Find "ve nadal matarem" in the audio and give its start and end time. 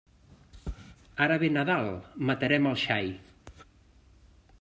1.43-2.65